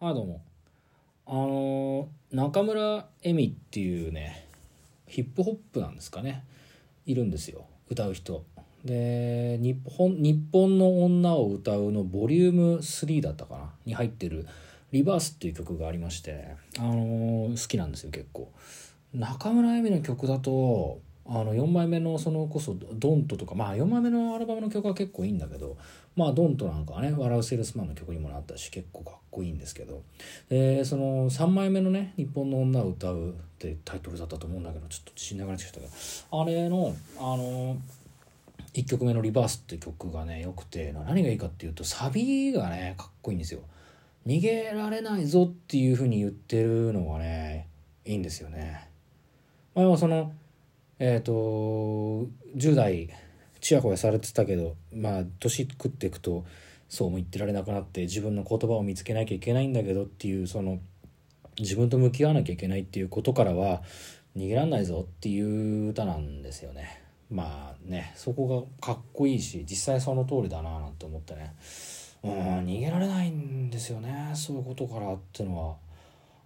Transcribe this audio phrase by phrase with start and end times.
[0.00, 0.40] はいどうも。
[1.26, 4.46] あの中村恵美っていうね
[5.08, 6.44] ヒップホップなんですかね。
[7.04, 7.64] いるんですよ。
[7.90, 8.44] 歌う人。
[8.84, 13.72] で日本「日本の女を歌う」のボリューム3だったかな。
[13.86, 14.46] に入ってる
[14.92, 18.52] 「リバース」っていう曲がありまして、あのー好きなんですよ結構。
[19.12, 21.00] 中村恵美の曲だと
[21.30, 25.76] あの4枚目のそのこそ「ドント」とかまあ4枚目のアルバムの曲は結構いいんだけど
[26.16, 30.02] まあ「ドント」なんかはね「笑うセールスマン」の曲にもなったし結構かっこいいんですけど
[30.48, 35.92] でその3枚目のね「日本の女を歌う」ってタイトルだったと思うんだけどちょっと自信なくなってきたけど
[36.30, 37.76] あれのあの
[38.72, 43.60] 1曲目の「リバース」って曲がねよくて何がいいかっていうとサビがねかっこいいんですよ。
[44.26, 47.66] 逃げられないぞっていうふうに言ってるのがね
[48.04, 48.88] いいんですよね。
[49.74, 50.32] まあ、でもその
[50.98, 51.32] えっ、と
[52.56, 53.10] 10代
[53.60, 56.44] ちやほやされてたけどまあ年食っていくと
[56.88, 60.78] そうも言ってられなくなって自分の言葉を見つけなきゃいけないんだけどっていうその
[61.58, 63.82] 自分と向き合わなきゃいけないっていうことからは
[64.36, 67.02] 逃げらんないぞっていう歌なんですよね。
[67.30, 71.54] まあねそこがかっこいいし実際その通りだななんて思ってね
[72.22, 72.30] うん
[72.64, 75.76] 逃げられないんですよねそういうことからっていうのは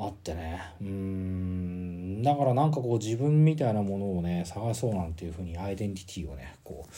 [0.00, 0.62] あってね。
[0.80, 2.22] うん。
[2.22, 6.90] だからなんかこう自分みたいなものをね探そうなんていうふうにアイデンティティをねこう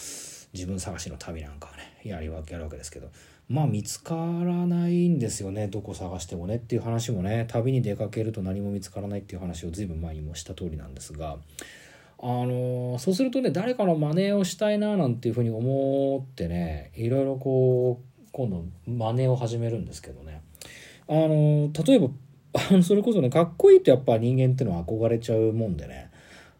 [0.52, 3.08] 自分探しの旅なんかをねやるわけやるわけですけど。
[3.48, 5.66] まあ見つからないんですよね。
[5.66, 11.38] どこ探してもねっていう話もね旅に出かけると何も見つからないっていう話を随分前にもした通りなんですが。
[12.22, 20.42] あのそうするとね誰かの真似をしたいななんていうふうに思ってねいろいろこう今度真似を始めるんですけどね。
[21.08, 22.08] あの例えば
[22.52, 26.10] あのそれこそねかっこいいとやっぱ人間ってのは憧れちゃうもんでね。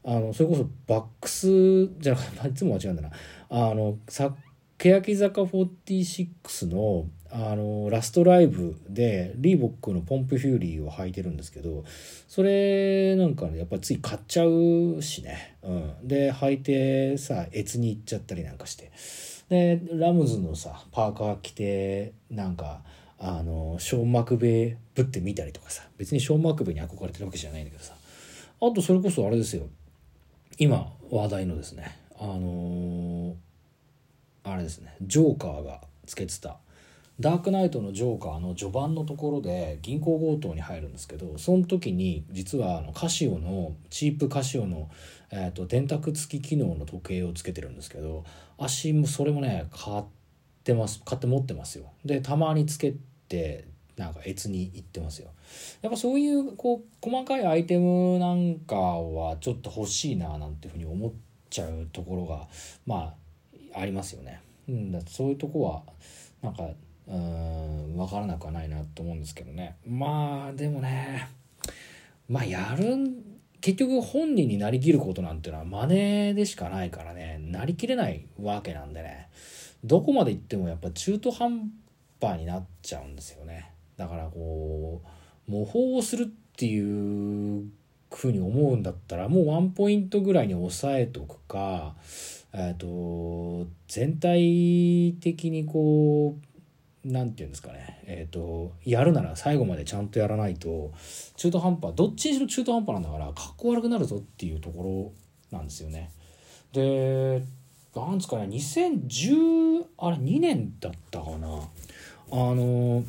[0.03, 3.11] あのそれこそバックスじゃなく いつもは違うんだな。
[3.49, 4.35] あのさ
[4.79, 11.85] 欅坂46のあのラストライブでリーボックのポンプフューリーを履いてるんですけど
[12.27, 18.91] それなんかねやっぱつい買っちゃうしね、うん、で履いてさ越に行っちゃったりなんかして。
[19.49, 22.83] でラムズのさパーカー着てなんか
[23.21, 27.95] あのショーン・マクベイぶってみたりとかさ別にショーン・マクベイに憧れてるわけじゃないんだけどさ。
[28.63, 29.69] あとそれこそあれですよ。
[30.59, 33.35] 今話題のですねあの
[34.45, 36.59] あれですねジョーカーがつけてた
[37.19, 44.91] ダークナイトのジョーカーの序盤のところで銀行強盗に入るんですけどその時に実はあのカシオのチープカシオの、
[45.31, 48.25] えー、と電卓付き機能の時計をつけてるんですけど
[48.59, 50.03] 足もそれもね買っ
[50.65, 51.87] てます買って持ってますよ。
[52.05, 52.95] でたまにつけ
[53.31, 53.65] て
[53.97, 55.29] なんか越に行ってますよ。
[55.83, 61.13] やっぱそういうこう細かいアイテムなんかはちょっと欲しいななんていうふうに思っ
[61.49, 62.47] ちゃうところが
[62.87, 63.15] ま
[63.75, 64.41] あありますよね。
[64.69, 65.83] うん、だそういうとこは
[66.43, 66.65] なんか
[67.09, 69.77] うん分からなくはないなと思うんですけどね。
[69.87, 71.29] まあでもね
[72.29, 72.97] まあやる
[73.61, 75.87] 結局本人になりきることなんていうのは真
[76.29, 77.39] 似でしかないからね。
[77.43, 79.29] なりきれないわけなんでね。
[79.85, 81.71] どこまで行ってもやっぱ中途半
[82.21, 83.73] 端になっちゃうんですよね。
[83.97, 85.03] だからこ
[85.49, 86.27] う模倣をするっ
[86.57, 87.69] ていう
[88.13, 91.95] ふうに思うんだったらもうワンポイントぐらいに抑えとくか
[92.53, 96.51] えっと全体的にこう
[97.09, 98.03] なんて言うんですかね。
[98.07, 100.93] えっ、とやるなら最後までちゃんとやらないと
[101.37, 105.13] 中途半端どっちにしろ中途半端なんだからかっこ悪くなるぞっていうとこ
[105.51, 106.11] ろなんですよね。
[106.73, 107.43] で
[107.95, 111.69] なんですかね2010あれ2年だったかな。
[112.33, 113.05] あの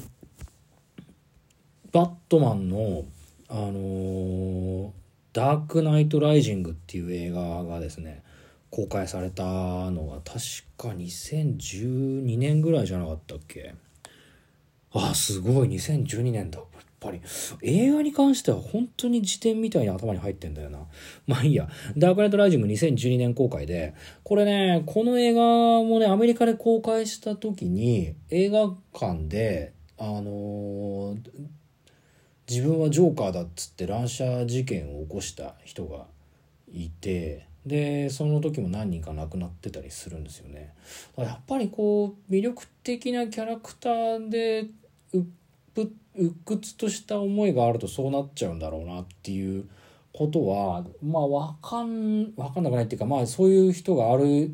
[1.91, 3.05] バットマンの
[3.49, 4.93] あの
[5.33, 8.23] ダークナイトライジングっていう映画がですね
[8.69, 9.43] 公開された
[9.91, 10.39] のが確
[10.77, 13.75] か2012年ぐらいじゃなかったっけ？
[14.93, 15.69] あすごい。
[15.69, 16.59] 2012年だ。
[17.01, 17.21] ぱり。
[17.61, 20.79] 映画に関しては本当に辞典みたいに頭に入ってんだよな。
[21.27, 21.67] まあいいや。
[21.97, 23.93] ダークナイトライジング2012年公開で。
[24.23, 31.17] これねこの映画もねアメリカで公開した時に映画館であのー
[32.49, 36.05] 自分はジョーカーだっつって乱射事件を起こした人が
[36.69, 40.73] いてでその時も何人か亡くなってたりするんですよね。
[41.15, 44.67] やっぱりこう魅力的なキャラクターで
[45.13, 45.23] うっ
[45.73, 49.65] ぷっ鬱屈とした思いがあるとそうなっちゃうんだろうなっていう
[50.13, 51.27] ことはまあ。
[51.27, 54.53] 分かん分かんなくないっていうかまあそういう人がある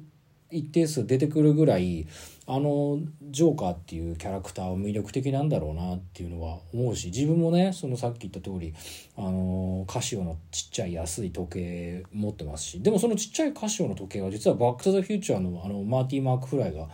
[0.50, 2.08] 一定数出てくるぐらい
[2.46, 8.74] あのジョーカーっていうキャラクターは魅力的なんだろうなっていうのは思うし自分もねそのさっき言った通り
[9.18, 16.88] あのカシオのちっちゃい安い時計持ってますしでもそのちっちゃいカシオの時計は実はバック・トゥ・ザ・フューチャーのあのマーティー・マーク・フライが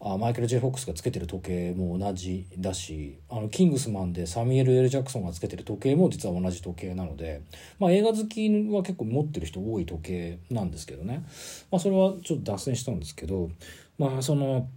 [0.00, 7.42] あマイケル・ジェ・フォックスがつけてる時計も同じだしあのキングスマンでサミュエル・エル・ジャクソンがつけてる時計も実は同じ時計なので、
[7.80, 11.24] まあ、映画好きは結構持ってる人多い時計なんですけどね、
[11.72, 13.50] まあ、それはちょっと脱線したんですけど
[13.98, 14.68] まあその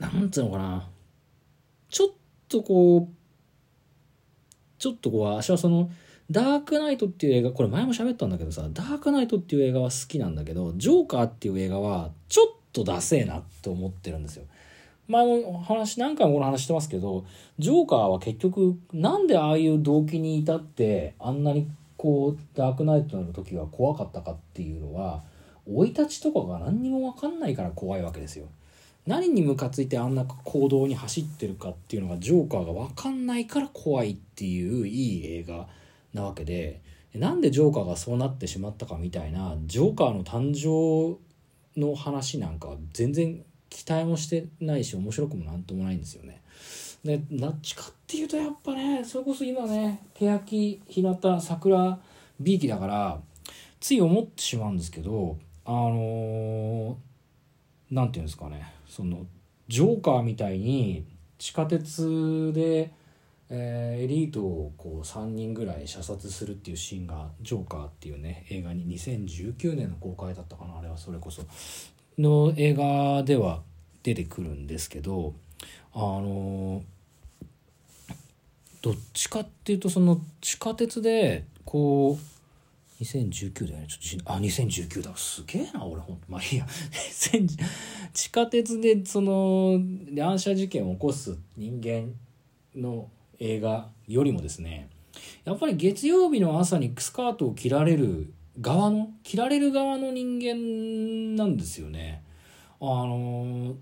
[0.00, 0.88] なんつうのかな。
[1.88, 2.08] ちょっ
[2.48, 3.14] とこう
[4.78, 5.90] ちょっとこう私はその
[6.30, 14.44] ダークナイトっていう映画これ前も喋ったんだけどさダークナイトっていう映画は好きなんだけどジョーカーっていう映画はちょっとダセえなって思ってるんですよ。
[15.08, 17.24] 前も話何回もこの話してますけど
[17.58, 21.66] ジョーカーは結局なんでああいう動機に至ってあんなに
[21.96, 25.22] こうダークナイトの時が怖かったかっていうのは
[25.66, 28.46] 生い立ちとかが何にも分かんないから怖いわけですよ。
[29.06, 35.66] 何にムカついてあんな行動に走ってるかっていうのがジョーカーが分かんないから怖いっていういい映画
[36.12, 36.82] なわけで
[37.14, 41.18] なんでジョーカーがそうなってしまったかみたいなジョーカーの誕生
[41.78, 46.42] の話なんか全然期待もしてないし面白くもなんともないんですよね。
[47.04, 51.98] でなっちかっていうとやっぱねそれこそ今ね欅日向桜
[52.40, 53.20] びいきだから
[53.80, 56.96] つい思ってしまうんですけどあの
[57.90, 59.26] 何、ー、て言うんですかねその
[59.68, 61.04] ジョーカーみたいに
[61.38, 62.90] 地下鉄で
[63.50, 71.42] えー、エリートをこう3人ぐらい射殺するっていうシーンが「ジョーカー」っていうね映画に2019年の公開だったかなあれはそれこそ。
[72.18, 73.62] の映画では
[74.02, 75.34] 出てくるんですけど
[75.92, 76.82] あの
[78.82, 85.16] どっちかっていうとその地下鉄でこう2019だよねちょっとあ2019だ。
[85.16, 86.22] すげえな俺ほんと。
[86.28, 86.66] まあいいや。
[88.12, 89.80] 地下鉄でその
[90.12, 92.12] 乱射事件を起こす人間
[92.74, 94.88] の映画よりもですね
[95.44, 102.22] やっぱり月曜日の朝にスカートを切られる側の切られる側の人間なんですよね。
[102.80, 103.74] あの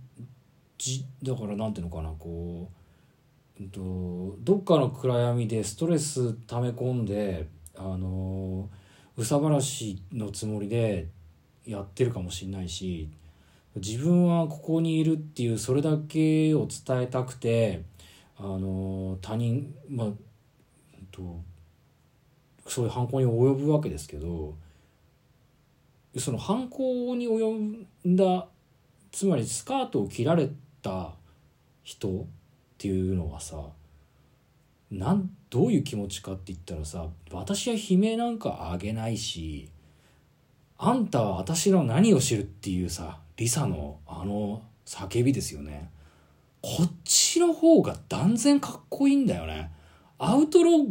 [0.79, 2.71] じだから何ていうのかなこ
[3.59, 8.69] う、えっと、どっかの暗闇でストレス溜め込んであの
[9.17, 11.09] 憂さ晴らしのつもりで
[11.67, 13.11] やってるかもしれないし
[13.77, 17.83] 自分はここにいるっていうそれだけを伝えたくて
[18.39, 20.09] あの他人まあ
[21.11, 21.41] と
[22.67, 24.57] そういう犯行に及ぶわけですけど
[26.19, 28.49] その犯行に及んだ
[29.13, 30.51] つまりスカートを切られ
[30.83, 31.13] た
[31.83, 32.25] 人っ
[32.79, 33.57] ていうのはさ
[34.91, 39.71] なんどういう気持ちかって言ったらさ私は悲鳴なんかあげないし
[40.79, 45.91] あんたは私の何を知るっていうさリサのあの叫びですよね。
[46.63, 49.71] こっちの方が断然かっこいいんだよね。
[50.19, 50.87] アウトロー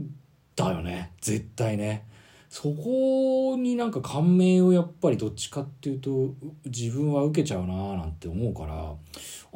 [0.55, 1.11] だよね。
[1.21, 2.05] 絶対ね。
[2.55, 6.33] そこになんか感銘をやっぱりどっちかっていうと
[6.63, 8.93] 自分は受けちゃうなーなんて思うから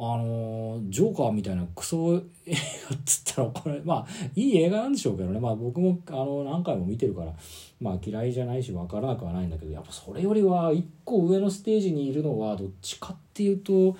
[0.02, 2.54] あの、ジョーカーみたいなクソ映
[2.90, 4.06] 画っつったらこれ まあ
[4.36, 7.32] いい映画なんでしょうけどねまあ僕もあの何回も見てるから
[7.80, 13.96] まあ嫌いじゃないし分からなくはないんだけどやっぱそれよりは一個上のステージにいるのはどっちかっていうと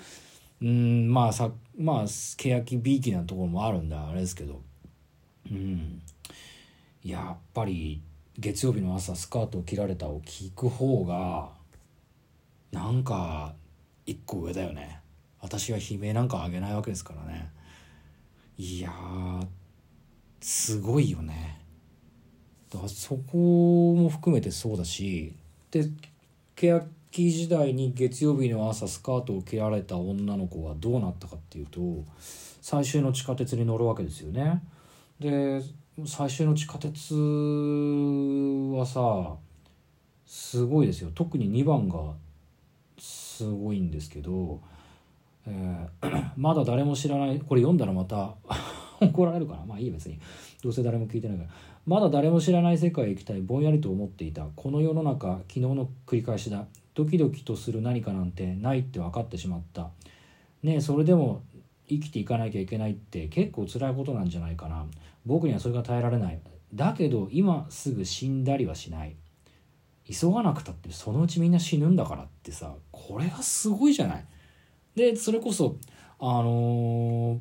[0.60, 4.60] うんまあさまあ欅びいきなところもあるんだあれですけど。
[5.50, 6.02] うん。
[7.02, 8.02] やっぱり
[8.38, 11.48] 月曜日の朝スカートを切られたを聞く方が
[12.70, 13.54] なんか
[14.04, 15.00] 一個上だよね。
[15.40, 17.50] 私は悲鳴なんかあげないわけですからね。
[18.58, 18.92] いや
[20.42, 21.60] すごいよね。
[22.70, 25.34] だからそこも含めてそうだし
[25.70, 25.88] で
[26.54, 31.80] 欅期時代に月曜日の朝スカートを切られた女の子はどうなったかっていうと
[32.60, 34.62] 最終の地下鉄に乗るわけですよね。
[35.18, 35.60] で
[36.06, 39.36] 最終の地下鉄はさ
[40.24, 41.10] すごいですよ。
[41.14, 42.14] 特に2番が
[42.98, 44.60] すごいんですけど、
[45.46, 48.36] えー、 まだ誰も知らないこれ読んだらまた
[49.00, 49.64] 怒られるかな？
[49.66, 50.20] まあいい別に。
[50.62, 51.50] どうせ誰も聞いてないから。
[51.86, 56.66] まだ誰も知らない世界へ行きたいぼんやりと思っていたこの世の中昨日の繰り返しだ。
[56.94, 59.90] ドキドキとする何かなんてないって分かってしまった。
[60.62, 61.42] ねそれでも
[61.88, 64.86] 生きていかなきゃいけないって結構辛いことなんじゃないかな。
[65.26, 66.40] 僕にはそれが耐えられない。
[66.74, 69.16] だけど今すぐ死んだりはしない。
[70.08, 74.24] 急がなくたってそのうちみんな死ぬんだからってさこれがすごいじゃない。
[74.96, 75.76] でそれこそ
[76.18, 77.38] あのー、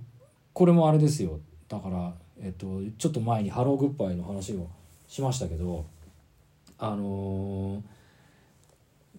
[0.54, 1.40] これもあれですよ。
[1.68, 4.68] だからえっとちょっと前にハローグッバイの話を
[5.08, 5.86] しましたけど
[6.78, 7.99] あのー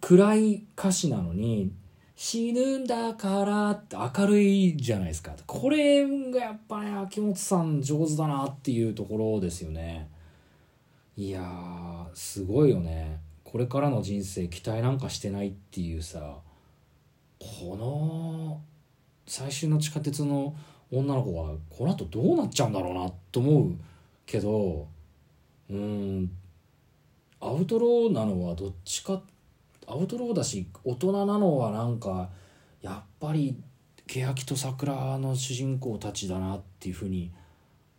[0.01, 1.73] 暗い歌詞なのに
[2.17, 5.33] 死ぬんだからって明るいじゃないですか。
[5.47, 10.09] これがやっぱね秋元さん上手だなっていうところですよね。
[11.17, 13.21] いやすごいよね。
[13.45, 16.37] これからの人生期待なんかしてないっていうさ
[17.39, 18.61] この
[19.27, 20.55] 最終の地下鉄の
[20.93, 23.75] 女の子がこの後どうなっちゃうんだろうなと思う
[24.27, 24.87] けど
[25.69, 26.31] うん
[27.41, 29.23] アウトローなのはどっちかっ
[29.91, 32.31] アウトローだし大人なのはなんか
[32.81, 33.57] やっぱり
[34.07, 37.31] 欅と桜の主人公たちだなっていうふうに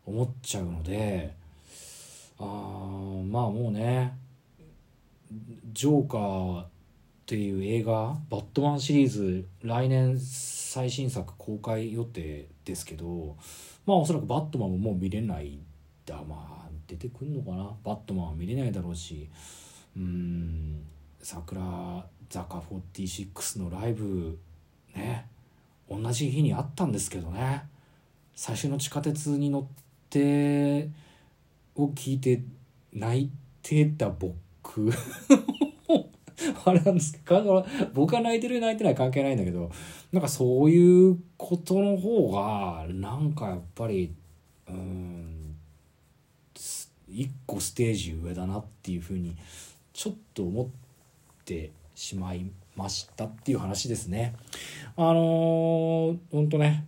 [0.06, 1.34] 思っちゃうので
[2.40, 4.18] あまあもうね
[5.74, 6.68] ジョーカーっ
[7.26, 13.38] ていう映画バットマンシリーズ来年最新作公開予定ですけど
[13.86, 15.60] まあおそらくバットマンももう見れない
[16.06, 17.72] だまあ出てくんのかな。
[17.86, 19.30] バットマンは見れないだろうし
[19.96, 20.82] うん。
[21.22, 24.40] 桜坂46のライブ
[24.96, 25.28] ね
[25.90, 27.64] 同じ日にあったんですけどね
[28.36, 29.66] 最初の地下鉄に乗っ
[30.10, 30.90] て
[31.76, 32.42] を聞いて
[32.94, 34.92] 泣いてた僕。
[36.66, 39.72] あれなんですけど僕が泣いてる泣いてない関係ないんだけど
[40.12, 44.14] なんかそういうことの方がなんかやっぱり
[44.68, 45.56] うん
[47.08, 49.36] 一個ステージ上だなっていうふうに
[49.94, 50.68] ちょっと思っ
[51.44, 54.36] てしまいましたっていう話ですね。
[54.96, 56.88] あのー、ほんとね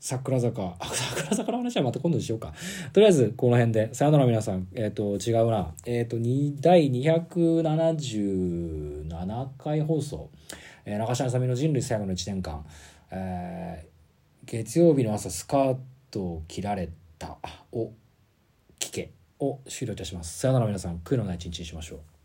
[0.00, 0.74] 桜坂。
[0.94, 2.54] 桜坂の話はまた今度にしようか。
[2.92, 4.68] とりあえずこの辺でさよなら皆さん。
[4.74, 5.74] えっ、ー、と違うな。
[5.86, 6.16] えっ、ー、と
[6.60, 10.30] 第277回放送、
[10.84, 12.64] えー、中島さみの人類最後の1年間、
[13.10, 15.78] えー、月曜日の朝スカー
[16.10, 17.38] トを切られた
[17.72, 17.92] を
[18.78, 19.12] 聞け。
[19.40, 20.38] を終了いたします。
[20.38, 20.98] さよなら皆さん。
[20.98, 22.17] 悔いのない一日にしましょう。